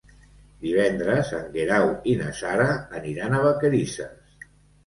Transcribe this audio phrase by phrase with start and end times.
[0.61, 2.65] Divendres en Guerau i na Sara
[3.03, 4.53] aniran a Vacarisses.